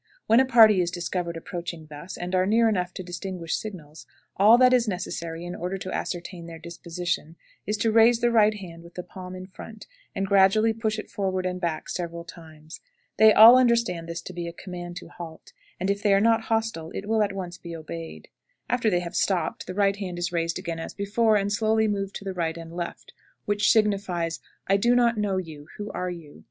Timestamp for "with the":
8.81-9.03